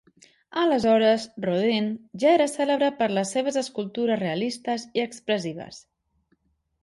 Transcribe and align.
Aleshores, 0.59 1.25
Rodin 1.47 1.89
ja 2.23 2.31
era 2.37 2.47
cèlebre 2.53 2.89
per 3.01 3.09
les 3.17 3.33
seves 3.37 3.59
escultures 3.63 4.19
realistes 4.23 4.87
i 5.01 5.03
expressives. 5.09 5.81